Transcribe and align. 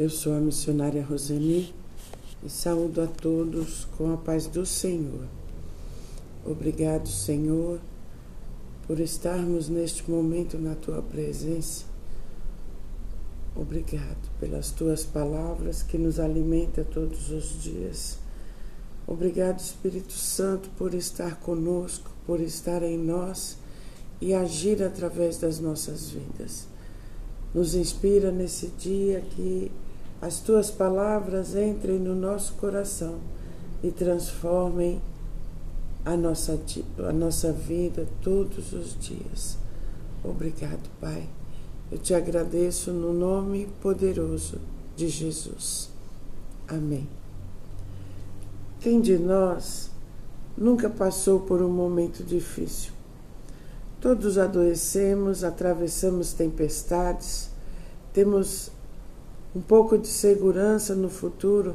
Eu 0.00 0.08
sou 0.08 0.32
a 0.32 0.38
missionária 0.38 1.04
Roseni 1.04 1.74
e 2.44 2.48
saúdo 2.48 3.02
a 3.02 3.08
todos 3.08 3.84
com 3.96 4.14
a 4.14 4.16
paz 4.16 4.46
do 4.46 4.64
Senhor. 4.64 5.26
Obrigado, 6.46 7.08
Senhor, 7.08 7.80
por 8.86 9.00
estarmos 9.00 9.68
neste 9.68 10.08
momento 10.08 10.56
na 10.56 10.76
tua 10.76 11.02
presença. 11.02 11.84
Obrigado 13.56 14.30
pelas 14.38 14.70
tuas 14.70 15.04
palavras 15.04 15.82
que 15.82 15.98
nos 15.98 16.20
alimenta 16.20 16.84
todos 16.84 17.30
os 17.32 17.60
dias. 17.60 18.20
Obrigado, 19.04 19.58
Espírito 19.58 20.12
Santo, 20.12 20.70
por 20.78 20.94
estar 20.94 21.40
conosco, 21.40 22.08
por 22.24 22.40
estar 22.40 22.84
em 22.84 22.96
nós 22.96 23.58
e 24.20 24.32
agir 24.32 24.80
através 24.80 25.38
das 25.38 25.58
nossas 25.58 26.08
vidas. 26.10 26.68
Nos 27.52 27.74
inspira 27.74 28.30
nesse 28.30 28.68
dia 28.78 29.22
que 29.22 29.72
as 30.20 30.40
tuas 30.40 30.70
palavras 30.70 31.54
entrem 31.54 31.98
no 31.98 32.14
nosso 32.14 32.54
coração 32.54 33.18
e 33.82 33.90
transformem 33.90 35.00
a 36.04 36.16
nossa, 36.16 36.58
a 37.08 37.12
nossa 37.12 37.52
vida 37.52 38.06
todos 38.22 38.72
os 38.72 38.98
dias. 38.98 39.56
Obrigado, 40.24 40.88
Pai. 41.00 41.28
Eu 41.90 41.98
te 41.98 42.14
agradeço 42.14 42.90
no 42.92 43.12
nome 43.12 43.68
poderoso 43.80 44.58
de 44.96 45.08
Jesus. 45.08 45.88
Amém. 46.66 47.08
Quem 48.80 49.00
de 49.00 49.16
nós 49.18 49.90
nunca 50.56 50.90
passou 50.90 51.40
por 51.40 51.62
um 51.62 51.70
momento 51.70 52.24
difícil? 52.24 52.92
Todos 54.00 54.38
adoecemos, 54.38 55.44
atravessamos 55.44 56.32
tempestades, 56.32 57.50
temos 58.12 58.70
um 59.58 59.60
pouco 59.60 59.98
de 59.98 60.06
segurança 60.06 60.94
no 60.94 61.08
futuro, 61.10 61.74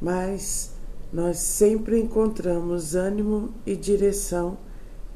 mas 0.00 0.72
nós 1.12 1.38
sempre 1.38 2.00
encontramos 2.00 2.96
ânimo 2.96 3.54
e 3.64 3.76
direção 3.76 4.58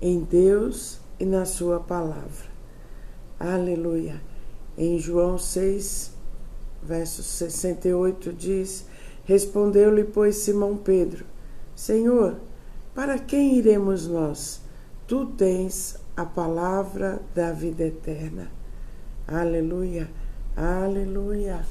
em 0.00 0.20
Deus 0.20 1.00
e 1.18 1.24
na 1.24 1.44
Sua 1.44 1.80
palavra. 1.80 2.46
Aleluia. 3.40 4.22
Em 4.78 4.96
João 4.96 5.36
6, 5.36 6.12
verso 6.84 7.24
68 7.24 8.32
diz: 8.32 8.86
Respondeu-lhe, 9.24 10.04
pois, 10.04 10.36
Simão 10.36 10.76
Pedro: 10.76 11.24
Senhor, 11.74 12.36
para 12.94 13.18
quem 13.18 13.56
iremos 13.56 14.06
nós? 14.06 14.60
Tu 15.08 15.26
tens 15.32 15.96
a 16.16 16.24
palavra 16.24 17.20
da 17.34 17.50
vida 17.50 17.82
eterna. 17.82 18.52
Aleluia. 19.26 20.08
Aleluia. 20.56 21.66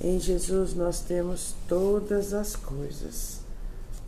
Em 0.00 0.18
Jesus 0.18 0.72
nós 0.72 1.00
temos 1.00 1.54
todas 1.68 2.32
as 2.32 2.56
coisas. 2.56 3.40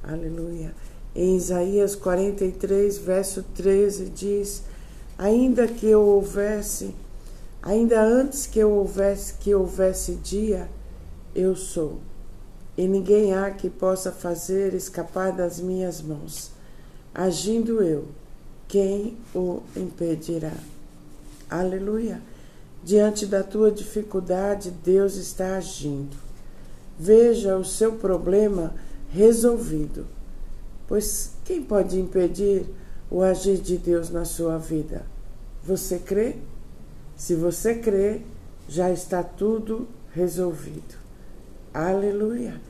Aleluia. 0.02 0.74
Em 1.14 1.36
Isaías 1.36 1.94
43, 1.94 2.96
verso 2.96 3.42
13 3.54 4.06
diz: 4.06 4.62
Ainda 5.18 5.68
que 5.68 5.86
eu 5.86 6.00
houvesse, 6.00 6.94
ainda 7.62 8.02
antes 8.02 8.46
que 8.46 8.58
eu 8.58 8.70
houvesse 8.70 9.34
que 9.34 9.54
houvesse 9.54 10.14
dia, 10.14 10.66
eu 11.34 11.54
sou. 11.54 11.98
E 12.74 12.88
ninguém 12.88 13.34
há 13.34 13.50
que 13.50 13.68
possa 13.68 14.10
fazer 14.10 14.72
escapar 14.72 15.32
das 15.32 15.60
minhas 15.60 16.00
mãos. 16.00 16.50
Agindo 17.14 17.82
eu, 17.82 18.08
quem 18.66 19.18
o 19.34 19.62
impedirá? 19.76 20.54
Aleluia. 21.50 22.31
Diante 22.84 23.26
da 23.26 23.44
tua 23.44 23.70
dificuldade, 23.70 24.70
Deus 24.70 25.14
está 25.14 25.56
agindo. 25.56 26.16
Veja 26.98 27.56
o 27.56 27.64
seu 27.64 27.92
problema 27.92 28.74
resolvido. 29.10 30.06
Pois 30.88 31.32
quem 31.44 31.62
pode 31.62 31.98
impedir 31.98 32.66
o 33.10 33.22
agir 33.22 33.58
de 33.58 33.78
Deus 33.78 34.10
na 34.10 34.24
sua 34.24 34.58
vida? 34.58 35.06
Você 35.64 35.98
crê? 35.98 36.36
Se 37.16 37.36
você 37.36 37.76
crê, 37.76 38.22
já 38.68 38.90
está 38.90 39.22
tudo 39.22 39.86
resolvido. 40.12 40.96
Aleluia. 41.72 42.60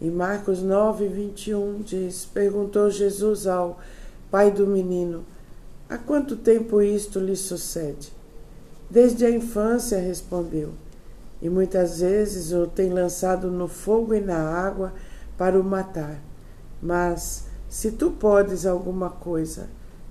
Em 0.00 0.10
Marcos 0.10 0.60
9, 0.60 1.08
21 1.08 1.80
diz: 1.80 2.26
Perguntou 2.26 2.90
Jesus 2.90 3.46
ao 3.46 3.80
pai 4.30 4.50
do 4.50 4.66
menino: 4.66 5.24
Há 5.88 5.96
quanto 5.96 6.36
tempo 6.36 6.82
isto 6.82 7.18
lhe 7.18 7.36
sucede? 7.36 8.12
Desde 8.90 9.24
a 9.24 9.30
infância, 9.30 9.98
respondeu, 9.98 10.72
e 11.40 11.48
muitas 11.48 12.00
vezes 12.00 12.52
o 12.52 12.66
tem 12.66 12.90
lançado 12.90 13.50
no 13.50 13.66
fogo 13.66 14.14
e 14.14 14.20
na 14.20 14.38
água 14.38 14.92
para 15.36 15.58
o 15.58 15.64
matar. 15.64 16.20
Mas, 16.80 17.46
se 17.68 17.90
tu 17.92 18.10
podes 18.10 18.66
alguma 18.66 19.10
coisa, 19.10 19.68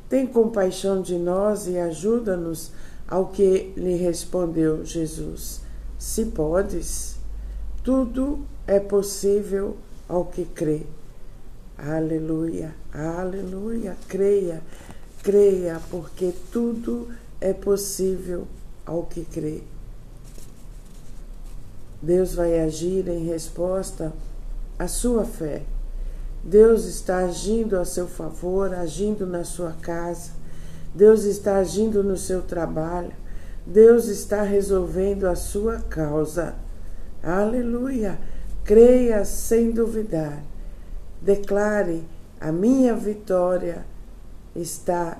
tem 0.09 0.27
compaixão 0.27 1.01
de 1.01 1.17
nós 1.17 1.67
e 1.67 1.77
ajuda-nos. 1.77 2.71
Ao 3.07 3.27
que 3.27 3.73
lhe 3.75 3.95
respondeu 3.95 4.85
Jesus: 4.85 5.61
Se 5.99 6.25
podes, 6.25 7.17
tudo 7.83 8.45
é 8.65 8.79
possível 8.79 9.75
ao 10.07 10.25
que 10.25 10.45
crê. 10.45 10.83
Aleluia, 11.77 12.73
aleluia. 12.93 13.97
Creia, 14.07 14.61
creia, 15.21 15.81
porque 15.91 16.33
tudo 16.51 17.09
é 17.41 17.51
possível 17.51 18.47
ao 18.85 19.03
que 19.03 19.25
crê. 19.25 19.61
Deus 22.01 22.35
vai 22.35 22.59
agir 22.59 23.07
em 23.07 23.25
resposta 23.25 24.11
à 24.77 24.87
sua 24.87 25.23
fé. 25.23 25.63
Deus 26.43 26.83
está 26.83 27.19
agindo 27.19 27.79
a 27.79 27.85
seu 27.85 28.07
favor, 28.07 28.73
agindo 28.73 29.25
na 29.25 29.45
sua 29.45 29.71
casa. 29.71 30.31
Deus 30.93 31.23
está 31.23 31.57
agindo 31.57 32.03
no 32.03 32.17
seu 32.17 32.41
trabalho. 32.41 33.13
Deus 33.65 34.07
está 34.07 34.41
resolvendo 34.41 35.25
a 35.25 35.35
sua 35.35 35.79
causa. 35.79 36.55
Aleluia! 37.23 38.19
Creia 38.65 39.23
sem 39.23 39.71
duvidar. 39.71 40.43
Declare: 41.21 42.03
a 42.39 42.51
minha 42.51 42.93
vitória 42.93 43.85
está 44.53 45.17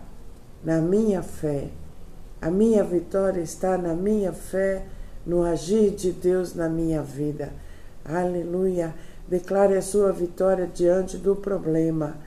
na 0.62 0.82
minha 0.82 1.24
fé. 1.24 1.70
A 2.44 2.52
minha 2.52 2.84
vitória 2.84 3.40
está 3.40 3.78
na 3.78 3.94
minha 3.94 4.34
fé, 4.34 4.84
no 5.26 5.44
agir 5.44 5.92
de 5.92 6.12
Deus 6.12 6.54
na 6.54 6.68
minha 6.68 7.02
vida. 7.02 7.54
Aleluia. 8.04 8.94
Declare 9.30 9.78
a 9.78 9.82
sua 9.82 10.12
vitória 10.12 10.68
diante 10.68 11.16
do 11.16 11.38
problema. 11.38 12.18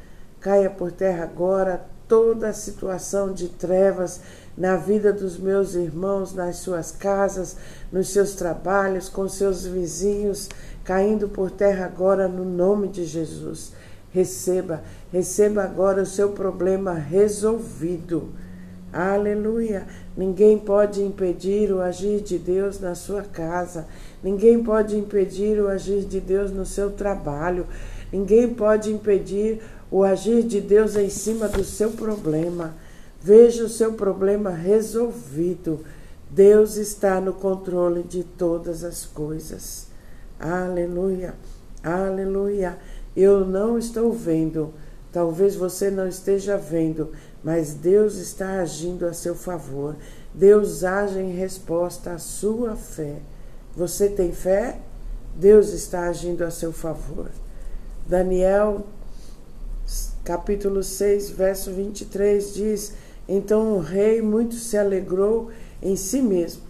Caia 0.40 0.70
por 0.70 0.90
terra 0.90 1.24
agora 1.24 1.84
toda 2.08 2.48
a 2.48 2.54
situação 2.54 3.30
de 3.30 3.50
trevas 3.50 4.22
na 4.56 4.78
vida 4.78 5.12
dos 5.12 5.36
meus 5.36 5.74
irmãos, 5.74 6.32
nas 6.32 6.56
suas 6.56 6.90
casas, 6.90 7.54
nos 7.92 8.08
seus 8.08 8.34
trabalhos, 8.34 9.10
com 9.10 9.28
seus 9.28 9.66
vizinhos, 9.66 10.48
caindo 10.82 11.28
por 11.28 11.50
terra 11.50 11.84
agora 11.84 12.26
no 12.26 12.42
nome 12.42 12.88
de 12.88 13.04
Jesus. 13.04 13.74
Receba, 14.10 14.82
receba 15.12 15.62
agora 15.62 16.00
o 16.00 16.06
seu 16.06 16.30
problema 16.30 16.94
resolvido. 16.94 18.45
Aleluia. 18.96 19.86
Ninguém 20.16 20.56
pode 20.56 21.02
impedir 21.02 21.70
o 21.70 21.82
agir 21.82 22.22
de 22.22 22.38
Deus 22.38 22.80
na 22.80 22.94
sua 22.94 23.20
casa. 23.20 23.86
Ninguém 24.22 24.64
pode 24.64 24.96
impedir 24.96 25.60
o 25.60 25.68
agir 25.68 26.00
de 26.06 26.18
Deus 26.18 26.50
no 26.50 26.64
seu 26.64 26.90
trabalho. 26.90 27.66
Ninguém 28.10 28.48
pode 28.54 28.90
impedir 28.90 29.60
o 29.90 30.02
agir 30.02 30.42
de 30.44 30.62
Deus 30.62 30.96
em 30.96 31.10
cima 31.10 31.46
do 31.46 31.62
seu 31.62 31.90
problema. 31.90 32.74
Veja 33.20 33.64
o 33.64 33.68
seu 33.68 33.92
problema 33.92 34.48
resolvido. 34.48 35.80
Deus 36.30 36.78
está 36.78 37.20
no 37.20 37.34
controle 37.34 38.02
de 38.02 38.24
todas 38.24 38.82
as 38.82 39.04
coisas. 39.04 39.88
Aleluia. 40.40 41.34
Aleluia. 41.82 42.78
Eu 43.14 43.44
não 43.44 43.76
estou 43.76 44.10
vendo. 44.10 44.72
Talvez 45.16 45.56
você 45.56 45.90
não 45.90 46.06
esteja 46.06 46.58
vendo, 46.58 47.10
mas 47.46 47.74
Deus 47.74 48.16
está 48.16 48.58
agindo 48.58 49.06
a 49.06 49.12
seu 49.12 49.32
favor. 49.32 49.94
Deus 50.34 50.82
age 50.82 51.20
em 51.20 51.30
resposta 51.30 52.10
à 52.10 52.18
sua 52.18 52.74
fé. 52.74 53.20
Você 53.76 54.08
tem 54.08 54.32
fé? 54.32 54.80
Deus 55.32 55.68
está 55.68 56.08
agindo 56.08 56.42
a 56.42 56.50
seu 56.50 56.72
favor. 56.72 57.30
Daniel, 58.04 58.84
capítulo 60.24 60.82
6, 60.82 61.30
verso 61.30 61.70
23 61.70 62.52
diz: 62.52 62.94
Então 63.28 63.76
o 63.76 63.80
rei 63.80 64.20
muito 64.20 64.56
se 64.56 64.76
alegrou 64.76 65.52
em 65.80 65.94
si 65.94 66.20
mesmo 66.20 66.62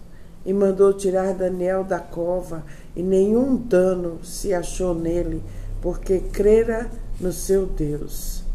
e 0.45 0.53
mandou 0.53 0.93
tirar 0.93 1.33
Daniel 1.33 1.83
da 1.83 1.99
cova, 1.99 2.63
e 2.95 3.01
nenhum 3.01 3.55
dano 3.55 4.23
se 4.23 4.53
achou 4.53 4.93
nele, 4.93 5.41
porque 5.81 6.19
crera 6.19 6.87
no 7.19 7.33
seu 7.33 7.65
Deus. 7.65 8.45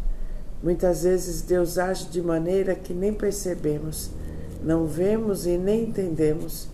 Muitas 0.63 1.03
vezes 1.03 1.41
Deus 1.41 1.77
age 1.77 2.05
de 2.05 2.21
maneira 2.21 2.73
que 2.73 2.93
nem 2.93 3.13
percebemos, 3.13 4.09
não 4.63 4.87
vemos 4.87 5.45
e 5.45 5.57
nem 5.57 5.83
entendemos. 5.83 6.69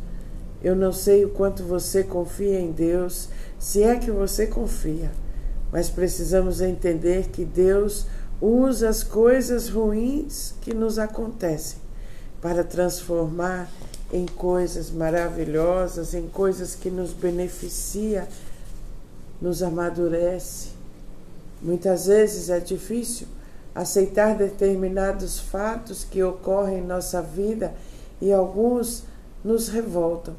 Eu 0.63 0.75
não 0.75 0.93
sei 0.93 1.25
o 1.25 1.29
quanto 1.29 1.63
você 1.63 2.03
confia 2.03 2.59
em 2.59 2.71
Deus, 2.71 3.29
se 3.57 3.81
é 3.81 3.95
que 3.95 4.11
você 4.11 4.45
confia, 4.45 5.09
mas 5.71 5.89
precisamos 5.89 6.61
entender 6.61 7.29
que 7.29 7.43
Deus 7.43 8.05
usa 8.39 8.89
as 8.89 9.01
coisas 9.01 9.69
ruins 9.69 10.53
que 10.61 10.71
nos 10.71 10.99
acontecem 10.99 11.79
para 12.39 12.63
transformar 12.63 13.71
em 14.13 14.27
coisas 14.27 14.91
maravilhosas, 14.91 16.13
em 16.13 16.27
coisas 16.27 16.75
que 16.75 16.91
nos 16.91 17.11
beneficia, 17.11 18.27
nos 19.41 19.63
amadurece. 19.63 20.69
Muitas 21.59 22.05
vezes 22.05 22.51
é 22.51 22.59
difícil 22.59 23.27
aceitar 23.73 24.35
determinados 24.35 25.39
fatos 25.39 26.03
que 26.03 26.21
ocorrem 26.23 26.79
em 26.79 26.85
nossa 26.85 27.21
vida 27.21 27.73
e 28.21 28.31
alguns 28.31 29.03
nos 29.43 29.69
revoltam 29.69 30.35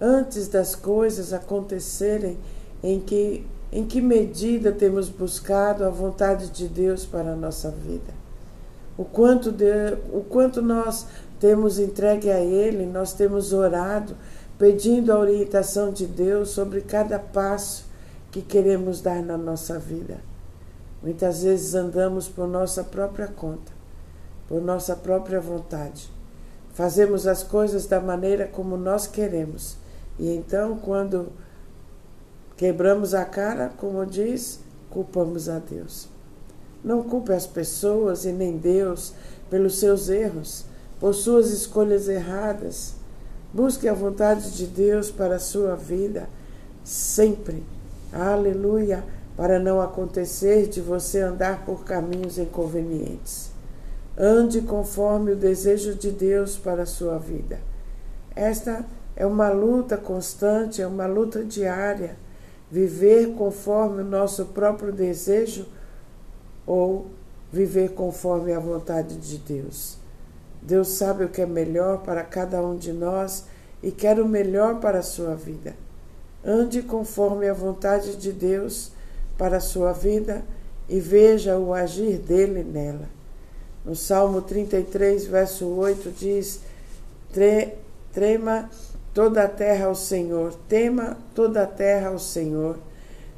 antes 0.00 0.48
das 0.48 0.74
coisas 0.74 1.32
acontecerem, 1.32 2.38
em 2.82 3.00
que, 3.00 3.44
em 3.72 3.84
que 3.84 4.00
medida 4.00 4.70
temos 4.72 5.08
buscado 5.08 5.84
a 5.84 5.90
vontade 5.90 6.50
de 6.50 6.68
Deus 6.68 7.04
para 7.04 7.32
a 7.32 7.36
nossa 7.36 7.70
vida. 7.70 8.16
O 8.96 9.04
quanto, 9.04 9.50
de, 9.50 9.94
o 10.12 10.24
quanto 10.28 10.62
nós 10.62 11.06
temos 11.40 11.78
entregue 11.78 12.30
a 12.30 12.40
Ele, 12.40 12.86
nós 12.86 13.12
temos 13.12 13.52
orado, 13.52 14.16
pedindo 14.58 15.12
a 15.12 15.18
orientação 15.18 15.92
de 15.92 16.06
Deus 16.06 16.50
sobre 16.50 16.80
cada 16.80 17.18
passo 17.18 17.86
que 18.30 18.42
queremos 18.42 19.00
dar 19.00 19.22
na 19.22 19.38
nossa 19.38 19.78
vida. 19.78 20.27
Muitas 21.02 21.42
vezes 21.42 21.74
andamos 21.74 22.28
por 22.28 22.46
nossa 22.46 22.82
própria 22.82 23.28
conta, 23.28 23.72
por 24.48 24.60
nossa 24.60 24.96
própria 24.96 25.40
vontade. 25.40 26.10
Fazemos 26.74 27.26
as 27.26 27.42
coisas 27.42 27.86
da 27.86 28.00
maneira 28.00 28.46
como 28.46 28.76
nós 28.76 29.06
queremos 29.06 29.76
e 30.18 30.34
então, 30.34 30.76
quando 30.76 31.28
quebramos 32.56 33.14
a 33.14 33.24
cara, 33.24 33.70
como 33.76 34.04
diz, 34.04 34.58
culpamos 34.90 35.48
a 35.48 35.60
Deus. 35.60 36.08
Não 36.82 37.02
culpe 37.02 37.32
as 37.32 37.46
pessoas 37.46 38.24
e 38.24 38.32
nem 38.32 38.56
Deus 38.56 39.14
pelos 39.48 39.78
seus 39.78 40.08
erros, 40.08 40.64
por 40.98 41.14
suas 41.14 41.50
escolhas 41.50 42.08
erradas. 42.08 42.94
Busque 43.52 43.88
a 43.88 43.94
vontade 43.94 44.50
de 44.56 44.66
Deus 44.66 45.10
para 45.10 45.36
a 45.36 45.40
sua 45.40 45.76
vida 45.76 46.28
sempre. 46.82 47.62
Aleluia! 48.12 49.04
Para 49.38 49.60
não 49.60 49.80
acontecer 49.80 50.66
de 50.66 50.80
você 50.80 51.20
andar 51.20 51.64
por 51.64 51.84
caminhos 51.84 52.38
inconvenientes. 52.38 53.52
Ande 54.18 54.60
conforme 54.62 55.30
o 55.30 55.36
desejo 55.36 55.94
de 55.94 56.10
Deus 56.10 56.58
para 56.58 56.82
a 56.82 56.86
sua 56.86 57.18
vida. 57.18 57.60
Esta 58.34 58.84
é 59.14 59.24
uma 59.24 59.48
luta 59.48 59.96
constante, 59.96 60.82
é 60.82 60.86
uma 60.88 61.06
luta 61.06 61.44
diária. 61.44 62.16
Viver 62.68 63.34
conforme 63.34 64.02
o 64.02 64.04
nosso 64.04 64.46
próprio 64.46 64.92
desejo 64.92 65.66
ou 66.66 67.06
viver 67.52 67.90
conforme 67.92 68.52
a 68.52 68.58
vontade 68.58 69.14
de 69.18 69.38
Deus. 69.38 69.98
Deus 70.60 70.88
sabe 70.88 71.22
o 71.22 71.28
que 71.28 71.40
é 71.40 71.46
melhor 71.46 71.98
para 71.98 72.24
cada 72.24 72.60
um 72.60 72.76
de 72.76 72.92
nós 72.92 73.44
e 73.80 73.92
quer 73.92 74.18
o 74.18 74.26
melhor 74.26 74.80
para 74.80 74.98
a 74.98 75.02
sua 75.02 75.36
vida. 75.36 75.76
Ande 76.44 76.82
conforme 76.82 77.48
a 77.48 77.54
vontade 77.54 78.16
de 78.16 78.32
Deus 78.32 78.97
para 79.38 79.58
a 79.58 79.60
sua 79.60 79.92
vida 79.92 80.44
e 80.88 81.00
veja 81.00 81.56
o 81.56 81.72
agir 81.72 82.18
dele 82.18 82.62
nela. 82.64 83.08
No 83.84 83.94
Salmo 83.94 84.42
33, 84.42 85.26
verso 85.26 85.66
8 85.66 86.10
diz: 86.10 86.60
Trema 88.12 88.68
toda 89.14 89.44
a 89.44 89.48
terra 89.48 89.86
ao 89.86 89.94
Senhor, 89.94 90.54
tema 90.68 91.16
toda 91.34 91.62
a 91.62 91.66
terra 91.66 92.08
ao 92.08 92.18
Senhor. 92.18 92.78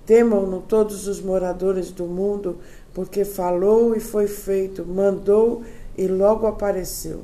Temam-no 0.07 0.61
todos 0.63 1.07
os 1.07 1.21
moradores 1.21 1.93
do 1.93 2.05
mundo, 2.05 2.59
porque 2.93 3.25
falou 3.25 3.95
e 3.95 4.01
foi 4.01 4.27
feito, 4.27 4.85
mandou 4.85 5.63
e 5.97 6.09
logo 6.09 6.47
apareceu. 6.47 7.21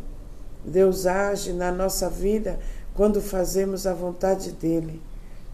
Deus 0.64 1.06
age 1.06 1.52
na 1.52 1.72
nossa 1.72 2.08
vida 2.08 2.58
quando 2.94 3.20
fazemos 3.20 3.86
a 3.86 3.94
vontade 3.94 4.52
dele. 4.52 5.00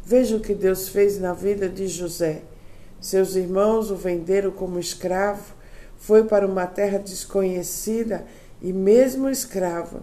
Veja 0.05 0.37
o 0.37 0.41
que 0.41 0.55
Deus 0.55 0.89
fez 0.89 1.19
na 1.19 1.33
vida 1.33 1.69
de 1.69 1.87
José. 1.87 2.43
Seus 3.03 3.37
irmãos 3.37 3.91
o 3.91 3.97
venderam 3.97 4.51
como 4.51 4.79
escravo, 4.79 5.53
foi 5.99 6.25
para 6.25 6.47
uma 6.47 6.67
terra 6.67 6.99
desconhecida 6.99 8.25
e, 8.63 8.73
mesmo 8.73 9.29
escravo, 9.29 10.01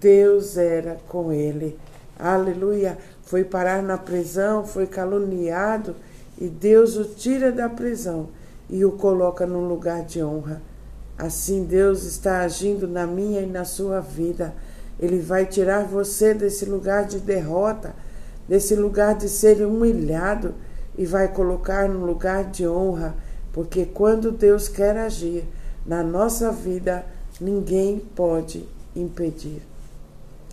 Deus 0.00 0.56
era 0.56 0.98
com 1.06 1.32
ele 1.32 1.78
aleluia, 2.22 2.96
foi 3.22 3.42
parar 3.42 3.82
na 3.82 3.98
prisão, 3.98 4.64
foi 4.64 4.86
caluniado 4.86 5.96
e 6.38 6.48
Deus 6.48 6.96
o 6.96 7.04
tira 7.04 7.50
da 7.50 7.68
prisão 7.68 8.28
e 8.70 8.84
o 8.84 8.92
coloca 8.92 9.44
num 9.44 9.66
lugar 9.66 10.04
de 10.04 10.22
honra. 10.22 10.62
Assim 11.18 11.64
Deus 11.64 12.04
está 12.04 12.40
agindo 12.40 12.86
na 12.86 13.06
minha 13.06 13.40
e 13.40 13.46
na 13.46 13.64
sua 13.64 14.00
vida. 14.00 14.54
Ele 14.98 15.18
vai 15.18 15.46
tirar 15.46 15.84
você 15.84 16.32
desse 16.32 16.64
lugar 16.64 17.06
de 17.06 17.18
derrota, 17.18 17.94
desse 18.48 18.74
lugar 18.74 19.16
de 19.16 19.28
ser 19.28 19.64
humilhado 19.66 20.54
e 20.96 21.06
vai 21.06 21.28
colocar 21.28 21.88
num 21.88 22.04
lugar 22.04 22.44
de 22.50 22.66
honra, 22.66 23.14
porque 23.52 23.86
quando 23.86 24.30
Deus 24.30 24.68
quer 24.68 24.96
agir 24.96 25.44
na 25.84 26.02
nossa 26.02 26.50
vida, 26.50 27.04
ninguém 27.40 27.98
pode 27.98 28.68
impedir. 28.94 29.62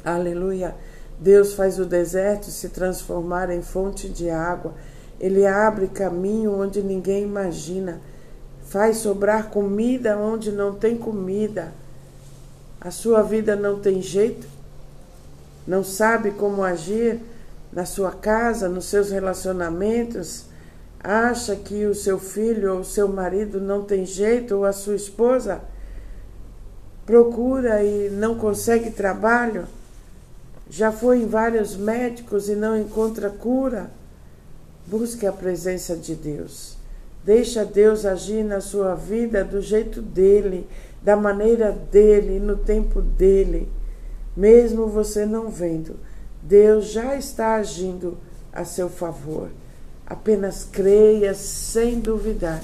Aleluia. 0.04 0.76
Deus 1.20 1.54
faz 1.54 1.78
o 1.80 1.86
deserto 1.86 2.50
se 2.50 2.70
transformar 2.70 3.50
em 3.50 3.62
fonte 3.62 4.08
de 4.08 4.30
água. 4.30 4.74
Ele 5.20 5.46
abre 5.46 5.88
caminho 5.88 6.54
onde 6.54 6.82
ninguém 6.82 7.24
imagina. 7.24 8.00
Faz 8.64 8.98
sobrar 8.98 9.50
comida 9.50 10.18
onde 10.18 10.52
não 10.52 10.74
tem 10.74 10.98
comida. 10.98 11.74
A 12.80 12.90
sua 12.92 13.22
vida 13.22 13.56
não 13.56 13.80
tem 13.80 14.02
jeito? 14.02 14.48
Não 15.68 15.84
sabe 15.84 16.32
como 16.32 16.64
agir 16.64 17.20
na 17.72 17.86
sua 17.86 18.12
casa, 18.12 18.68
nos 18.68 18.86
seus 18.86 19.12
relacionamentos? 19.12 20.46
Acha 21.02 21.56
que 21.56 21.86
o 21.86 21.96
seu 21.96 22.20
filho 22.20 22.74
ou 22.74 22.80
o 22.82 22.86
seu 22.86 23.08
marido 23.08 23.62
não 23.62 23.84
tem 23.84 24.06
jeito 24.06 24.56
ou 24.56 24.66
a 24.66 24.74
sua 24.74 24.96
esposa 24.96 25.62
procura 27.06 27.84
e 27.84 28.10
não 28.10 28.36
consegue 28.36 28.92
trabalho? 28.92 29.66
Já 30.70 30.92
foi 30.92 31.22
em 31.22 31.28
vários 31.28 31.76
médicos 31.76 32.48
e 32.48 32.56
não 32.56 32.78
encontra 32.78 33.30
cura? 33.30 33.90
Busque 34.86 35.26
a 35.26 35.32
presença 35.32 35.96
de 35.96 36.14
Deus. 36.14 36.78
Deixa 37.24 37.66
Deus 37.66 38.06
agir 38.06 38.44
na 38.44 38.62
sua 38.62 38.94
vida 38.94 39.44
do 39.44 39.62
jeito 39.62 40.02
dele, 40.02 40.68
da 41.02 41.16
maneira 41.16 41.72
dele, 41.72 42.40
no 42.40 42.56
tempo 42.56 43.02
dele. 43.02 43.68
Mesmo 44.38 44.88
você 44.88 45.26
não 45.26 45.50
vendo, 45.50 45.96
Deus 46.42 46.92
já 46.92 47.16
está 47.16 47.56
agindo 47.56 48.18
a 48.52 48.64
seu 48.64 48.90
favor. 48.90 49.50
Apenas 50.06 50.64
creia 50.64 51.34
sem 51.34 52.00
duvidar. 52.00 52.64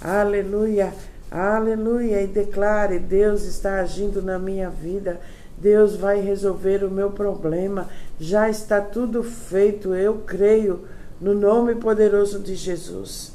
Aleluia, 0.00 0.94
aleluia. 1.30 2.22
E 2.22 2.26
declare: 2.26 2.98
Deus 2.98 3.44
está 3.44 3.80
agindo 3.80 4.22
na 4.22 4.38
minha 4.38 4.70
vida. 4.70 5.20
Deus 5.58 5.94
vai 5.94 6.20
resolver 6.20 6.82
o 6.82 6.90
meu 6.90 7.10
problema. 7.10 7.88
Já 8.18 8.48
está 8.48 8.80
tudo 8.80 9.22
feito, 9.22 9.94
eu 9.94 10.22
creio 10.26 10.84
no 11.20 11.34
nome 11.34 11.74
poderoso 11.74 12.38
de 12.38 12.54
Jesus. 12.54 13.32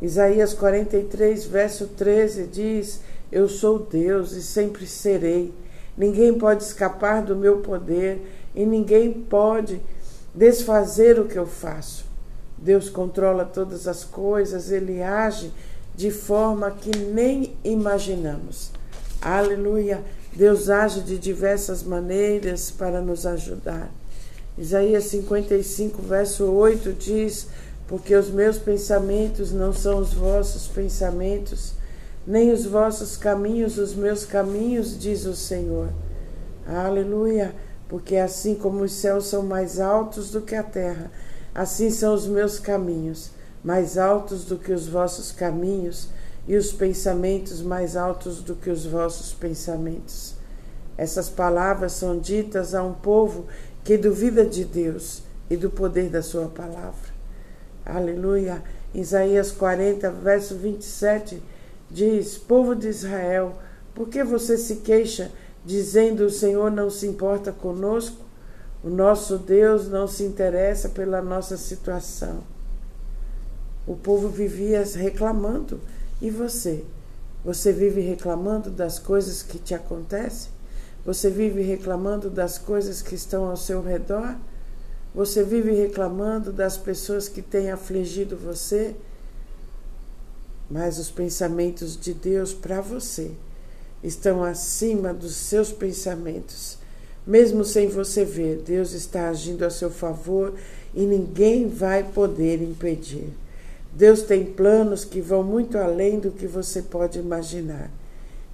Isaías 0.00 0.54
43, 0.54 1.44
verso 1.44 1.88
13 1.88 2.46
diz: 2.46 3.00
Eu 3.30 3.48
sou 3.48 3.78
Deus 3.78 4.32
e 4.32 4.42
sempre 4.42 4.86
serei. 4.86 5.52
Ninguém 5.96 6.38
pode 6.38 6.62
escapar 6.62 7.22
do 7.22 7.36
meu 7.36 7.58
poder 7.58 8.45
e 8.56 8.64
ninguém 8.64 9.12
pode 9.12 9.80
desfazer 10.34 11.20
o 11.20 11.26
que 11.26 11.38
eu 11.38 11.46
faço. 11.46 12.06
Deus 12.56 12.88
controla 12.88 13.44
todas 13.44 13.86
as 13.86 14.02
coisas, 14.02 14.72
ele 14.72 15.02
age 15.02 15.52
de 15.94 16.10
forma 16.10 16.70
que 16.70 16.96
nem 16.96 17.54
imaginamos. 17.62 18.72
Aleluia. 19.20 20.02
Deus 20.34 20.68
age 20.68 21.00
de 21.00 21.18
diversas 21.18 21.82
maneiras 21.82 22.70
para 22.70 23.00
nos 23.00 23.26
ajudar. 23.26 23.90
Isaías 24.58 25.04
55, 25.04 26.02
verso 26.02 26.44
8 26.44 26.92
diz: 26.94 27.48
Porque 27.86 28.14
os 28.14 28.30
meus 28.30 28.58
pensamentos 28.58 29.52
não 29.52 29.72
são 29.72 29.98
os 29.98 30.14
vossos 30.14 30.66
pensamentos, 30.66 31.74
nem 32.26 32.52
os 32.52 32.64
vossos 32.66 33.16
caminhos 33.16 33.78
os 33.78 33.94
meus 33.94 34.24
caminhos, 34.24 34.98
diz 34.98 35.24
o 35.26 35.34
Senhor. 35.34 35.88
Aleluia! 36.66 37.54
Porque 37.88 38.16
assim 38.16 38.54
como 38.54 38.82
os 38.82 38.92
céus 38.92 39.26
são 39.26 39.42
mais 39.42 39.78
altos 39.78 40.30
do 40.30 40.40
que 40.40 40.54
a 40.54 40.62
terra, 40.62 41.10
assim 41.54 41.90
são 41.90 42.14
os 42.14 42.26
meus 42.26 42.58
caminhos, 42.58 43.30
mais 43.62 43.96
altos 43.96 44.44
do 44.44 44.58
que 44.58 44.72
os 44.72 44.88
vossos 44.88 45.30
caminhos, 45.32 46.08
e 46.48 46.56
os 46.56 46.72
pensamentos 46.72 47.60
mais 47.60 47.96
altos 47.96 48.40
do 48.40 48.54
que 48.54 48.70
os 48.70 48.86
vossos 48.86 49.32
pensamentos. 49.32 50.34
Essas 50.96 51.28
palavras 51.28 51.92
são 51.92 52.18
ditas 52.18 52.74
a 52.74 52.82
um 52.82 52.94
povo 52.94 53.46
que 53.84 53.98
duvida 53.98 54.44
de 54.44 54.64
Deus 54.64 55.22
e 55.50 55.56
do 55.56 55.70
poder 55.70 56.08
da 56.08 56.22
sua 56.22 56.46
palavra. 56.46 57.14
Aleluia. 57.84 58.62
Isaías 58.94 59.52
40, 59.52 60.10
verso 60.10 60.56
27 60.56 61.42
diz: 61.90 62.38
Povo 62.38 62.74
de 62.74 62.88
Israel, 62.88 63.56
por 63.94 64.08
que 64.08 64.24
você 64.24 64.56
se 64.56 64.76
queixa, 64.76 65.30
dizendo 65.66 66.24
o 66.24 66.30
Senhor 66.30 66.70
não 66.70 66.88
se 66.88 67.08
importa 67.08 67.50
conosco? 67.50 68.24
O 68.84 68.88
nosso 68.88 69.36
Deus 69.36 69.88
não 69.88 70.06
se 70.06 70.22
interessa 70.22 70.88
pela 70.88 71.20
nossa 71.20 71.56
situação. 71.56 72.44
O 73.84 73.96
povo 73.96 74.28
vivia 74.28 74.84
reclamando. 74.94 75.80
E 76.22 76.30
você? 76.30 76.84
Você 77.44 77.72
vive 77.72 78.00
reclamando 78.00 78.70
das 78.70 79.00
coisas 79.00 79.42
que 79.42 79.58
te 79.58 79.74
acontecem? 79.74 80.52
Você 81.04 81.28
vive 81.28 81.62
reclamando 81.62 82.30
das 82.30 82.58
coisas 82.58 83.02
que 83.02 83.16
estão 83.16 83.50
ao 83.50 83.56
seu 83.56 83.82
redor? 83.82 84.36
Você 85.14 85.42
vive 85.42 85.72
reclamando 85.72 86.52
das 86.52 86.76
pessoas 86.76 87.28
que 87.28 87.42
têm 87.42 87.72
afligido 87.72 88.36
você? 88.36 88.94
Mas 90.70 90.98
os 90.98 91.10
pensamentos 91.10 91.96
de 91.96 92.14
Deus 92.14 92.52
para 92.54 92.80
você 92.80 93.34
estão 94.06 94.44
acima 94.44 95.12
dos 95.12 95.34
seus 95.34 95.72
pensamentos. 95.72 96.78
Mesmo 97.26 97.64
sem 97.64 97.88
você 97.88 98.24
ver, 98.24 98.62
Deus 98.64 98.92
está 98.92 99.28
agindo 99.28 99.64
a 99.64 99.70
seu 99.70 99.90
favor 99.90 100.54
e 100.94 101.02
ninguém 101.04 101.68
vai 101.68 102.04
poder 102.04 102.62
impedir. 102.62 103.28
Deus 103.92 104.22
tem 104.22 104.44
planos 104.44 105.04
que 105.04 105.20
vão 105.20 105.42
muito 105.42 105.76
além 105.76 106.20
do 106.20 106.30
que 106.30 106.46
você 106.46 106.82
pode 106.82 107.18
imaginar. 107.18 107.90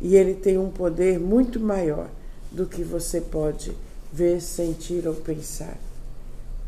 E 0.01 0.17
Ele 0.17 0.35
tem 0.35 0.57
um 0.57 0.71
poder 0.71 1.19
muito 1.19 1.61
maior 1.61 2.09
do 2.51 2.67
que 2.67 2.83
você 2.83 3.21
pode 3.21 3.73
ver, 4.13 4.41
sentir 4.41 5.07
ou 5.07 5.15
pensar. 5.15 5.77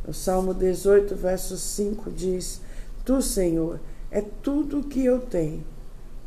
O 0.07 0.12
Salmo 0.12 0.53
18, 0.53 1.14
verso 1.14 1.57
5 1.57 2.11
diz: 2.11 2.61
Tu, 3.05 3.23
Senhor, 3.23 3.81
é 4.11 4.21
tudo 4.21 4.81
o 4.81 4.85
que 4.85 5.05
eu 5.05 5.21
tenho. 5.21 5.64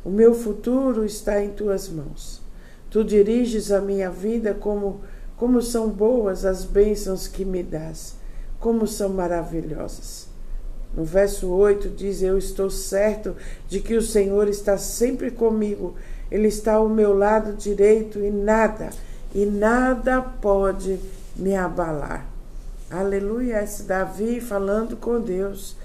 O 0.03 0.09
meu 0.09 0.33
futuro 0.33 1.05
está 1.05 1.43
em 1.43 1.49
tuas 1.49 1.89
mãos. 1.89 2.46
Tu 2.89 3.03
diriges 3.03 3.71
a 3.71 3.81
minha 3.81 4.09
vida 4.09 4.53
como 4.53 5.01
como 5.37 5.61
são 5.61 5.87
boas 5.87 6.43
as 6.43 6.65
bênçãos 6.65 7.27
que 7.27 7.45
me 7.45 7.61
dás, 7.61 8.15
como 8.59 8.87
são 8.87 9.09
maravilhosas. 9.09 10.27
No 10.95 11.03
verso 11.03 11.49
8 11.49 11.89
diz: 11.89 12.23
Eu 12.23 12.37
estou 12.37 12.71
certo 12.71 13.35
de 13.67 13.79
que 13.79 13.95
o 13.95 14.01
Senhor 14.01 14.47
está 14.47 14.77
sempre 14.77 15.29
comigo, 15.29 15.95
Ele 16.31 16.47
está 16.47 16.73
ao 16.73 16.89
meu 16.89 17.15
lado 17.15 17.53
direito 17.53 18.19
e 18.19 18.31
nada, 18.31 18.89
e 19.33 19.45
nada 19.45 20.21
pode 20.21 20.99
me 21.35 21.55
abalar. 21.55 22.25
Aleluia, 22.89 23.61
esse 23.61 23.83
Davi 23.83 24.41
falando 24.41 24.97
com 24.97 25.19
Deus. 25.19 25.75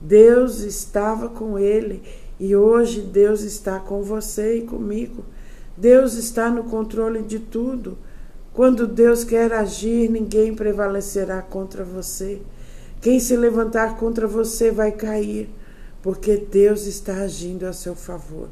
Deus 0.00 0.60
estava 0.60 1.28
com 1.28 1.58
ele 1.58 2.02
e 2.38 2.56
hoje 2.56 3.02
Deus 3.02 3.42
está 3.42 3.78
com 3.78 4.02
você 4.02 4.56
e 4.58 4.62
comigo. 4.62 5.24
Deus 5.80 6.12
está 6.12 6.50
no 6.50 6.64
controle 6.64 7.22
de 7.22 7.38
tudo. 7.38 7.96
Quando 8.52 8.86
Deus 8.86 9.24
quer 9.24 9.50
agir, 9.50 10.10
ninguém 10.10 10.54
prevalecerá 10.54 11.40
contra 11.40 11.82
você. 11.82 12.42
Quem 13.00 13.18
se 13.18 13.34
levantar 13.34 13.96
contra 13.96 14.28
você 14.28 14.70
vai 14.70 14.92
cair, 14.92 15.48
porque 16.02 16.36
Deus 16.36 16.86
está 16.86 17.14
agindo 17.22 17.64
a 17.64 17.72
seu 17.72 17.94
favor. 17.94 18.48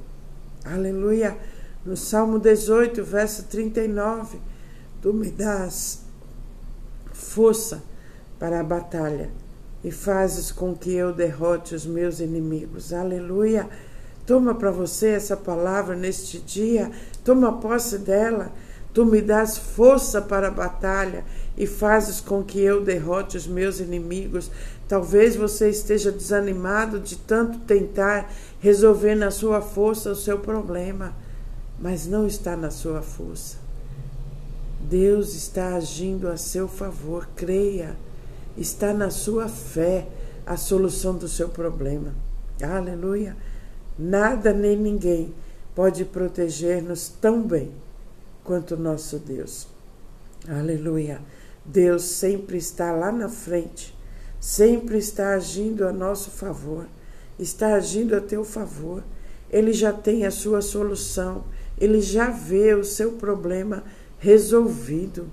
Aleluia. 0.65 1.37
No 1.85 1.99
Salmo 1.99 2.39
18, 2.39 3.05
verso 3.05 3.45
39, 3.45 4.39
tu 5.03 5.13
me 5.13 5.31
dás 5.31 6.01
força 7.13 7.83
para 8.39 8.61
a 8.61 8.65
batalha 8.65 9.31
e 9.85 9.91
fazes 9.91 10.51
com 10.51 10.75
que 10.75 10.95
eu 10.95 11.13
derrote 11.13 11.75
os 11.75 11.85
meus 11.85 12.21
inimigos. 12.21 12.93
Aleluia. 12.93 13.69
Toma 14.29 14.55
para 14.55 14.71
você 14.71 15.07
essa 15.09 15.39
palavra 15.39 15.97
neste 15.97 16.39
dia, 16.39 16.91
toma 17.25 17.61
posse 17.61 17.97
dela. 17.97 18.53
Tu 18.93 19.03
me 19.07 19.23
dás 19.23 19.57
força 19.57 20.21
para 20.21 20.49
a 20.49 20.51
batalha 20.51 21.25
e 21.57 21.67
fazes 21.67 22.21
com 22.21 22.45
que 22.45 22.61
eu 22.61 22.85
derrote 22.85 23.39
os 23.39 23.47
meus 23.47 23.81
inimigos. 23.81 24.51
Talvez 24.87 25.35
você 25.35 25.71
esteja 25.71 26.13
desanimado 26.13 27.01
de 27.01 27.17
tanto 27.17 27.61
tentar 27.61 28.31
resolver 28.61 29.15
na 29.15 29.31
sua 29.31 29.63
força 29.63 30.11
o 30.11 30.17
seu 30.17 30.39
problema, 30.39 31.17
mas 31.81 32.07
não 32.07 32.27
está 32.27 32.55
na 32.55 32.71
sua 32.71 33.01
força. 33.01 33.57
Deus 34.79 35.35
está 35.35 35.75
agindo 35.75 36.29
a 36.29 36.37
seu 36.37 36.69
favor, 36.69 37.27
creia. 37.35 37.97
Está 38.59 38.93
na 38.93 39.09
sua 39.09 39.49
fé 39.49 40.07
a 40.45 40.59
solução 40.59 41.17
do 41.17 41.29
seu 41.29 41.49
problema. 41.49 42.13
Aleluia. 42.63 43.35
Nada 43.99 44.53
nem 44.53 44.77
ninguém 44.77 45.35
pode 45.75 46.05
proteger-nos 46.05 47.09
tão 47.09 47.43
bem 47.43 47.73
quanto 48.45 48.77
nosso 48.77 49.19
Deus. 49.19 49.67
Aleluia. 50.49 51.21
Deus 51.65 52.05
sempre 52.05 52.57
está 52.57 52.93
lá 52.93 53.13
na 53.13 53.29
frente, 53.29 53.95
sempre 54.41 54.97
está 54.97 55.35
agindo 55.35 55.87
a 55.87 55.93
nosso 55.93 56.31
favor, 56.31 56.87
está 57.39 57.75
agindo 57.75 58.15
a 58.17 58.21
teu 58.21 58.45
favor. 58.45 59.03
Ele 59.51 59.73
já 59.73 59.93
tem 59.93 60.25
a 60.25 60.31
sua 60.31 60.63
solução, 60.63 61.45
ele 61.79 62.01
já 62.01 62.31
vê 62.31 62.75
o 62.75 62.85
seu 62.85 63.13
problema 63.13 63.83
resolvido. 64.19 65.27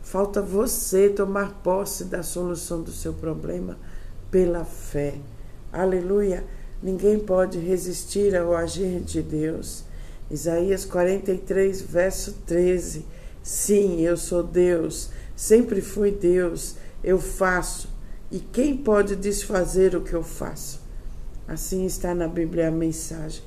Falta 0.00 0.40
você 0.40 1.08
tomar 1.08 1.60
posse 1.62 2.04
da 2.04 2.22
solução 2.22 2.82
do 2.82 2.90
seu 2.90 3.12
problema 3.12 3.78
pela 4.30 4.64
fé. 4.64 5.14
Aleluia! 5.72 6.44
Ninguém 6.82 7.18
pode 7.18 7.58
resistir 7.58 8.34
ao 8.34 8.56
agir 8.56 9.00
de 9.00 9.22
Deus. 9.22 9.84
Isaías 10.30 10.84
43, 10.84 11.80
verso 11.82 12.32
13. 12.46 13.04
Sim, 13.42 14.00
eu 14.00 14.16
sou 14.16 14.42
Deus, 14.42 15.10
sempre 15.36 15.80
fui 15.80 16.10
Deus, 16.10 16.76
eu 17.04 17.18
faço. 17.18 17.88
E 18.30 18.38
quem 18.40 18.76
pode 18.76 19.14
desfazer 19.14 19.94
o 19.94 20.00
que 20.00 20.14
eu 20.14 20.22
faço? 20.22 20.80
Assim 21.46 21.84
está 21.84 22.14
na 22.14 22.26
Bíblia 22.26 22.68
a 22.68 22.70
mensagem. 22.70 23.42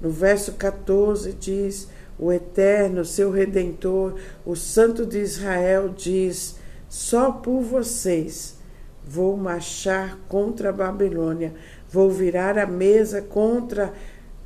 No 0.00 0.10
verso 0.10 0.52
14 0.52 1.32
diz: 1.32 1.88
o 2.20 2.30
Eterno, 2.30 3.02
seu 3.02 3.30
Redentor, 3.30 4.14
o 4.44 4.54
Santo 4.54 5.06
de 5.06 5.18
Israel, 5.18 5.88
diz: 5.88 6.56
Só 6.86 7.32
por 7.32 7.62
vocês 7.62 8.60
vou 9.02 9.36
marchar 9.36 10.18
contra 10.28 10.68
a 10.68 10.72
Babilônia, 10.72 11.54
vou 11.90 12.10
virar 12.10 12.58
a 12.58 12.66
mesa 12.66 13.20
contra 13.20 13.92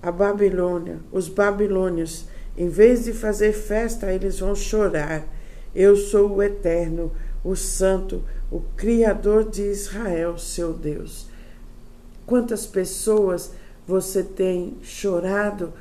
a 0.03 0.11
Babilônia, 0.11 0.99
os 1.13 1.29
babilônios. 1.29 2.27
Em 2.57 2.69
vez 2.69 3.05
de 3.05 3.13
fazer 3.13 3.53
festa, 3.53 4.13
eles 4.13 4.39
vão 4.39 4.55
chorar. 4.55 5.27
Eu 5.75 5.97
sou 5.97 6.37
o 6.37 6.43
Eterno, 6.43 7.13
o 7.43 7.57
Santo, 7.57 8.23
o 8.51 8.61
Criador 8.77 9.51
de 9.51 9.63
Israel, 9.63 10.39
seu 10.39 10.73
Deus. 10.73 11.27
Quantas 12.27 12.65
pessoas 12.65 13.53
você 13.87 14.23
tem 14.23 14.77
chorado 14.83 15.73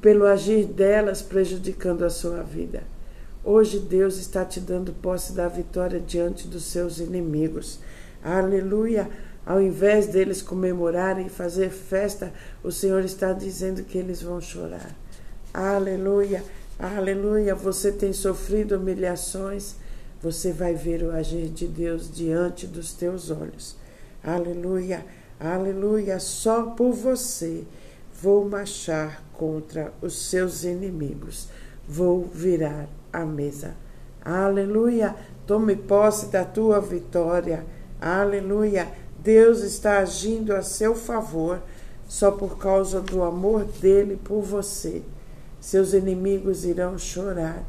pelo 0.00 0.26
agir 0.26 0.64
delas 0.64 1.20
prejudicando 1.20 2.04
a 2.04 2.10
sua 2.10 2.42
vida. 2.42 2.82
Hoje 3.44 3.78
Deus 3.78 4.16
está 4.16 4.44
te 4.44 4.60
dando 4.60 4.92
posse 4.92 5.32
da 5.32 5.48
vitória 5.48 6.00
diante 6.00 6.48
dos 6.48 6.64
seus 6.64 6.98
inimigos. 6.98 7.80
Aleluia! 8.22 9.08
Ao 9.50 9.60
invés 9.60 10.06
deles 10.06 10.40
comemorarem 10.40 11.26
e 11.26 11.28
fazer 11.28 11.70
festa, 11.70 12.32
o 12.62 12.70
Senhor 12.70 13.04
está 13.04 13.32
dizendo 13.32 13.82
que 13.82 13.98
eles 13.98 14.22
vão 14.22 14.40
chorar. 14.40 14.94
Aleluia! 15.52 16.44
Aleluia! 16.78 17.52
Você 17.56 17.90
tem 17.90 18.12
sofrido 18.12 18.76
humilhações, 18.76 19.74
você 20.22 20.52
vai 20.52 20.74
ver 20.74 21.02
o 21.02 21.10
agir 21.10 21.48
de 21.48 21.66
Deus 21.66 22.08
diante 22.08 22.64
dos 22.64 22.92
teus 22.92 23.28
olhos. 23.28 23.74
Aleluia! 24.22 25.04
Aleluia! 25.40 26.20
Só 26.20 26.62
por 26.66 26.92
você 26.92 27.64
vou 28.22 28.48
marchar 28.48 29.20
contra 29.32 29.92
os 30.00 30.30
seus 30.30 30.62
inimigos. 30.62 31.48
Vou 31.88 32.22
virar 32.22 32.88
a 33.12 33.26
mesa. 33.26 33.74
Aleluia! 34.24 35.16
Tome 35.44 35.74
posse 35.74 36.26
da 36.26 36.44
tua 36.44 36.80
vitória. 36.80 37.66
Aleluia! 38.00 39.09
Deus 39.22 39.60
está 39.60 39.98
agindo 39.98 40.54
a 40.54 40.62
seu 40.62 40.94
favor 40.94 41.60
só 42.08 42.30
por 42.30 42.58
causa 42.58 43.00
do 43.00 43.22
amor 43.22 43.64
dele 43.64 44.18
por 44.22 44.42
você. 44.42 45.02
Seus 45.60 45.92
inimigos 45.92 46.64
irão 46.64 46.98
chorar. 46.98 47.62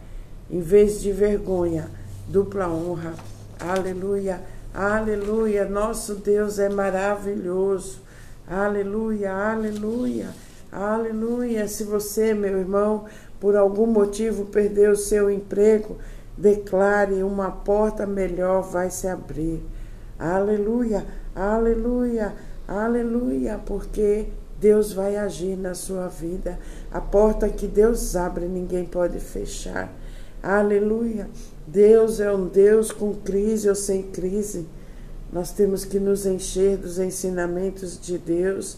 Em 0.50 0.62
vez 0.62 1.02
de 1.02 1.12
vergonha, 1.12 1.90
dupla 2.28 2.68
honra. 2.68 3.14
Aleluia! 3.60 4.42
Aleluia! 4.74 5.66
Nosso 5.66 6.16
Deus 6.16 6.58
é 6.60 6.70
maravilhoso. 6.70 8.00
Aleluia! 8.48 9.32
Aleluia! 9.34 10.30
Aleluia! 10.72 11.68
Se 11.68 11.84
você, 11.84 12.34
meu 12.34 12.60
irmão, 12.60 13.06
por 13.40 13.56
algum 13.56 13.86
motivo 13.86 14.46
perdeu 14.46 14.94
o 14.94 14.98
seu 14.98 15.30
emprego, 15.30 15.98
Declare: 16.42 17.24
uma 17.24 17.52
porta 17.52 18.06
melhor 18.06 18.64
vai 18.64 18.90
se 18.90 19.08
abrir. 19.08 19.62
Aleluia, 20.22 21.04
aleluia, 21.34 22.36
aleluia, 22.68 23.60
porque 23.66 24.28
Deus 24.60 24.94
vai 24.94 25.18
agir 25.18 25.58
na 25.58 25.74
sua 25.74 26.08
vida. 26.08 26.60
A 26.92 27.02
porta 27.02 27.50
que 27.50 27.66
Deus 27.66 28.16
abre, 28.16 28.46
ninguém 28.46 28.86
pode 28.86 29.20
fechar. 29.20 29.92
Aleluia. 30.44 31.28
Deus 31.66 32.20
é 32.20 32.32
um 32.32 32.48
Deus 32.48 32.92
com 32.92 33.16
crise 33.16 33.68
ou 33.68 33.74
sem 33.74 34.04
crise. 34.04 34.68
Nós 35.34 35.52
temos 35.52 35.86
que 35.86 36.00
nos 36.00 36.28
encher 36.28 36.78
dos 36.78 37.00
ensinamentos 37.00 38.00
de 38.00 38.20
Deus. 38.20 38.78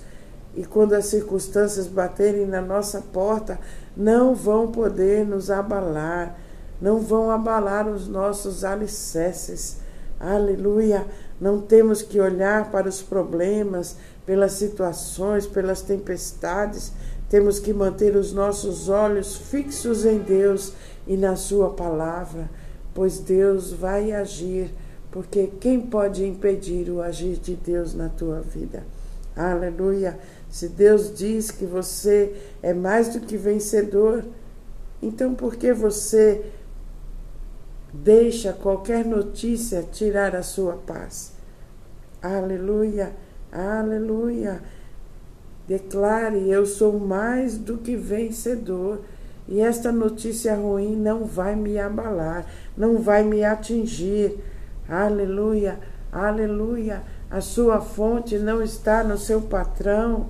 E 0.55 0.63
quando 0.63 0.93
as 0.93 1.07
circunstâncias 1.07 1.87
baterem 1.87 2.45
na 2.45 2.61
nossa 2.61 3.01
porta, 3.01 3.59
não 3.97 4.33
vão 4.33 4.71
poder 4.71 5.25
nos 5.25 5.51
abalar, 5.51 6.39
não 6.81 6.99
vão 7.01 7.29
abalar 7.29 7.85
os 7.89 8.07
nossos 8.07 8.63
alicerces. 8.63 9.82
Aleluia! 10.23 11.05
Não 11.37 11.59
temos 11.59 12.01
que 12.01 12.17
olhar 12.17 12.71
para 12.71 12.87
os 12.87 13.01
problemas, 13.01 13.97
pelas 14.25 14.53
situações, 14.53 15.45
pelas 15.45 15.81
tempestades. 15.81 16.93
Temos 17.29 17.59
que 17.59 17.73
manter 17.73 18.15
os 18.15 18.31
nossos 18.31 18.87
olhos 18.87 19.35
fixos 19.35 20.05
em 20.05 20.19
Deus 20.19 20.71
e 21.05 21.17
na 21.17 21.35
Sua 21.35 21.71
palavra, 21.71 22.49
pois 22.93 23.19
Deus 23.19 23.73
vai 23.73 24.13
agir, 24.13 24.73
porque 25.11 25.51
quem 25.59 25.81
pode 25.81 26.25
impedir 26.25 26.89
o 26.89 27.01
agir 27.01 27.35
de 27.35 27.55
Deus 27.55 27.93
na 27.93 28.07
tua 28.07 28.39
vida? 28.39 28.85
Aleluia! 29.35 30.17
Se 30.49 30.69
Deus 30.69 31.13
diz 31.13 31.51
que 31.51 31.65
você 31.65 32.33
é 32.61 32.73
mais 32.73 33.09
do 33.09 33.19
que 33.19 33.35
vencedor, 33.35 34.23
então 35.01 35.35
por 35.35 35.57
que 35.57 35.73
você 35.73 36.45
deixa 37.93 38.51
qualquer 38.51 39.05
notícia 39.05 39.83
tirar 39.83 40.35
a 40.35 40.41
sua 40.41 40.73
paz? 40.73 41.33
Aleluia! 42.21 43.13
Aleluia! 43.51 44.61
Declare: 45.67 46.49
Eu 46.49 46.65
sou 46.65 46.99
mais 46.99 47.57
do 47.57 47.77
que 47.77 47.95
vencedor. 47.95 49.01
E 49.47 49.59
esta 49.59 49.91
notícia 49.91 50.55
ruim 50.55 50.95
não 50.95 51.25
vai 51.25 51.55
me 51.55 51.77
abalar, 51.77 52.45
não 52.77 52.99
vai 52.99 53.23
me 53.23 53.43
atingir. 53.43 54.37
Aleluia, 54.87 55.79
aleluia. 56.11 57.03
A 57.29 57.41
sua 57.41 57.81
fonte 57.81 58.37
não 58.37 58.61
está 58.61 59.03
no 59.03 59.17
seu 59.17 59.41
patrão, 59.41 60.27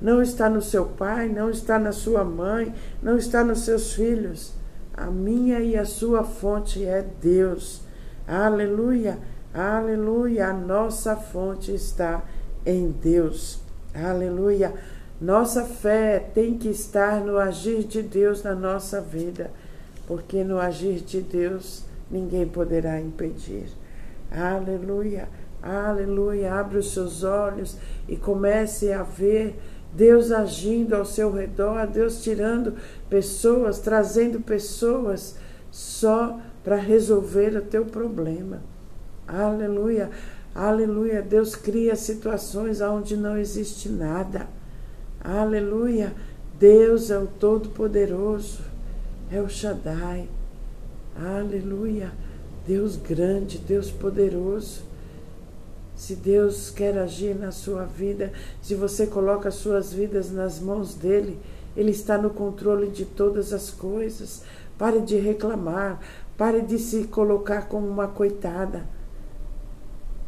não 0.00 0.22
está 0.22 0.48
no 0.48 0.62
seu 0.62 0.86
pai, 0.86 1.28
não 1.28 1.50
está 1.50 1.78
na 1.78 1.92
sua 1.92 2.24
mãe, 2.24 2.74
não 3.02 3.18
está 3.18 3.44
nos 3.44 3.60
seus 3.60 3.92
filhos. 3.92 4.54
A 5.00 5.06
minha 5.06 5.60
e 5.60 5.78
a 5.78 5.86
sua 5.86 6.22
fonte 6.22 6.84
é 6.84 7.02
Deus. 7.22 7.80
Aleluia, 8.28 9.18
aleluia. 9.54 10.48
A 10.48 10.52
nossa 10.52 11.16
fonte 11.16 11.74
está 11.74 12.22
em 12.66 12.90
Deus. 12.90 13.62
Aleluia. 13.94 14.74
Nossa 15.18 15.64
fé 15.64 16.18
tem 16.34 16.58
que 16.58 16.68
estar 16.68 17.22
no 17.22 17.38
agir 17.38 17.84
de 17.84 18.02
Deus 18.02 18.42
na 18.42 18.54
nossa 18.54 19.00
vida, 19.00 19.50
porque 20.06 20.44
no 20.44 20.60
agir 20.60 21.00
de 21.00 21.22
Deus 21.22 21.82
ninguém 22.10 22.46
poderá 22.46 23.00
impedir. 23.00 23.68
Aleluia, 24.30 25.30
aleluia. 25.62 26.52
Abre 26.52 26.76
os 26.76 26.92
seus 26.92 27.24
olhos 27.24 27.74
e 28.06 28.18
comece 28.18 28.92
a 28.92 29.02
ver 29.02 29.58
Deus 29.92 30.30
agindo 30.30 30.94
ao 30.94 31.04
seu 31.04 31.32
redor, 31.32 31.86
Deus 31.86 32.22
tirando 32.22 32.74
pessoas, 33.08 33.80
trazendo 33.80 34.40
pessoas 34.40 35.36
só 35.70 36.38
para 36.62 36.76
resolver 36.76 37.56
o 37.56 37.62
teu 37.62 37.84
problema. 37.84 38.60
Aleluia, 39.26 40.10
aleluia. 40.54 41.22
Deus 41.22 41.54
cria 41.54 41.96
situações 41.96 42.80
onde 42.80 43.16
não 43.16 43.36
existe 43.36 43.88
nada. 43.88 44.46
Aleluia! 45.22 46.12
Deus 46.58 47.10
é 47.10 47.18
o 47.18 47.26
Todo-Poderoso, 47.26 48.60
é 49.30 49.40
o 49.40 49.48
Shaddai. 49.48 50.28
Aleluia! 51.16 52.10
Deus 52.66 52.96
grande, 52.96 53.58
Deus 53.58 53.90
poderoso. 53.90 54.82
Se 56.00 56.16
Deus 56.16 56.70
quer 56.70 56.96
agir 56.96 57.34
na 57.34 57.52
sua 57.52 57.84
vida, 57.84 58.32
se 58.62 58.74
você 58.74 59.06
coloca 59.06 59.50
as 59.50 59.56
suas 59.56 59.92
vidas 59.92 60.32
nas 60.32 60.58
mãos 60.58 60.94
dele, 60.94 61.38
ele 61.76 61.90
está 61.90 62.16
no 62.16 62.30
controle 62.30 62.88
de 62.88 63.04
todas 63.04 63.52
as 63.52 63.70
coisas. 63.70 64.42
Pare 64.78 65.00
de 65.00 65.18
reclamar, 65.18 66.00
pare 66.38 66.62
de 66.62 66.78
se 66.78 67.04
colocar 67.04 67.68
como 67.68 67.86
uma 67.86 68.08
coitada. 68.08 68.86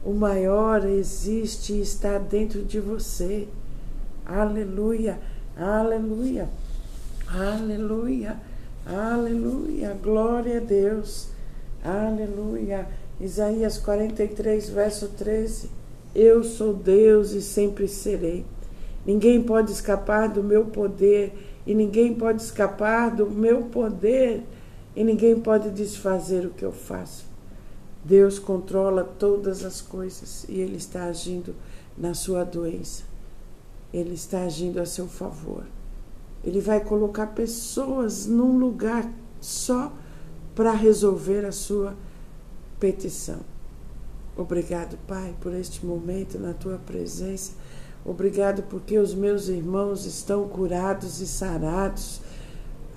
O 0.05 0.13
maior 0.13 0.85
existe 0.85 1.73
e 1.73 1.81
está 1.81 2.19
dentro 2.19 2.63
de 2.63 2.79
você. 2.79 3.49
Aleluia, 4.27 5.19
aleluia, 5.57 6.51
aleluia, 7.27 8.37
aleluia. 8.85 9.97
Glória 10.03 10.59
a 10.59 10.61
Deus, 10.61 11.29
aleluia. 11.83 12.87
Isaías 13.23 13.79
43, 13.79 14.69
verso 14.71 15.07
13. 15.11 15.71
Eu 16.13 16.43
sou 16.43 16.75
Deus 16.75 17.31
e 17.31 17.41
sempre 17.41 17.87
serei. 17.87 18.45
Ninguém 19.07 19.41
pode 19.41 19.71
escapar 19.71 20.29
do 20.29 20.43
meu 20.43 20.65
poder, 20.65 21.33
e 21.65 21.73
ninguém 21.73 22.13
pode 22.13 22.43
escapar 22.43 23.15
do 23.15 23.31
meu 23.31 23.63
poder, 23.67 24.43
e 24.97 25.05
ninguém 25.05 25.39
pode 25.41 25.71
desfazer 25.71 26.45
o 26.45 26.51
que 26.51 26.65
eu 26.65 26.73
faço. 26.73 27.25
Deus 28.05 28.41
controla 28.41 29.05
todas 29.05 29.65
as 29.65 29.81
coisas 29.81 30.45
e 30.49 30.61
Ele 30.61 30.77
está 30.77 31.05
agindo 31.05 31.55
na 31.97 32.15
sua 32.15 32.43
doença. 32.43 33.05
Ele 33.95 34.15
está 34.15 34.43
agindo 34.43 34.81
a 34.81 34.85
seu 34.85 35.07
favor. 35.07 35.63
Ele 36.43 36.61
vai 36.61 36.81
colocar 36.81 37.29
pessoas 37.29 38.27
num 38.27 38.59
lugar 38.59 39.09
só 39.41 39.93
para 40.57 40.73
resolver 40.73 41.45
a 41.47 41.53
sua 41.53 41.95
petição. 42.83 43.39
Obrigado, 44.37 44.99
Pai, 45.07 45.37
por 45.41 45.55
este 45.55 45.87
momento 45.87 46.37
na 46.37 46.53
tua 46.53 46.79
presença. 46.79 47.53
Obrigado 48.05 48.65
porque 48.65 48.99
os 48.99 49.15
meus 49.15 49.47
irmãos 49.47 50.05
estão 50.05 50.49
curados 50.49 51.21
e 51.21 51.27
sarados. 51.29 52.21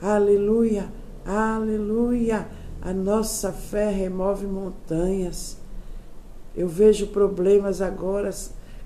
Aleluia, 0.02 0.92
aleluia. 1.24 2.48
A 2.82 2.92
nossa 2.92 3.52
fé 3.52 3.92
remove 3.92 4.48
montanhas. 4.48 5.56
Eu 6.56 6.68
vejo 6.68 7.08
problemas 7.08 7.80
agora 7.80 8.34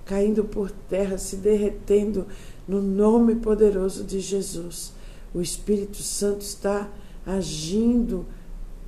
caindo 0.04 0.44
por 0.44 0.70
terra, 0.70 1.18
se 1.18 1.38
derretendo 1.38 2.28
no 2.68 2.82
nome 2.82 3.36
poderoso 3.36 4.04
de 4.04 4.20
Jesus. 4.20 4.92
O 5.34 5.40
Espírito 5.40 6.04
Santo 6.04 6.42
está 6.42 6.90
agindo 7.26 8.26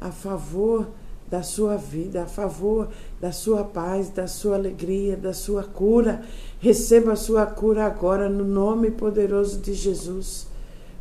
a 0.01 0.11
favor 0.11 0.89
da 1.31 1.41
sua 1.41 1.77
vida, 1.77 2.23
a 2.23 2.25
favor 2.27 2.89
da 3.21 3.31
sua 3.31 3.63
paz, 3.63 4.09
da 4.09 4.27
sua 4.27 4.55
alegria, 4.55 5.15
da 5.15 5.33
sua 5.33 5.63
cura. 5.63 6.21
Receba 6.59 7.13
a 7.13 7.15
sua 7.15 7.45
cura 7.45 7.85
agora 7.85 8.27
no 8.27 8.43
nome 8.43 8.91
poderoso 8.91 9.59
de 9.59 9.73
Jesus. 9.73 10.47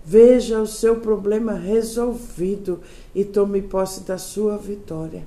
Veja 0.04 0.62
o 0.62 0.66
seu 0.68 1.00
problema 1.00 1.54
resolvido 1.54 2.80
e 3.12 3.24
tome 3.24 3.60
posse 3.60 4.02
da 4.02 4.16
sua 4.16 4.56
vitória. 4.56 5.26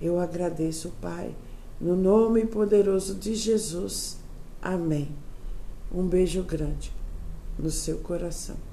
Eu 0.00 0.20
agradeço, 0.20 0.92
Pai, 1.02 1.34
no 1.80 1.96
nome 1.96 2.46
poderoso 2.46 3.16
de 3.16 3.34
Jesus. 3.34 4.18
Amém. 4.62 5.08
Um 5.92 6.06
beijo 6.06 6.44
grande 6.44 6.92
no 7.58 7.70
seu 7.70 7.98
coração. 7.98 8.67